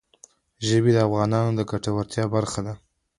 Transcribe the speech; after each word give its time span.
ژبې 0.67 0.91
د 0.93 0.97
افغانانو 1.07 1.51
د 1.57 1.61
ګټورتیا 1.71 2.25
برخه 2.35 2.59
ده. 2.67 2.73